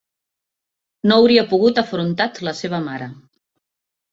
No 1.11 1.17
hauria 1.17 1.43
pogut 1.53 1.81
afrontat 1.83 2.41
la 2.49 2.57
seva 2.63 2.81
mare. 2.89 3.11